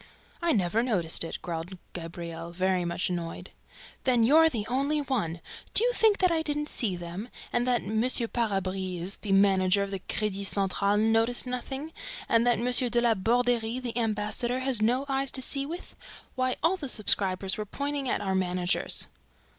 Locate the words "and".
7.53-7.67, 12.27-12.47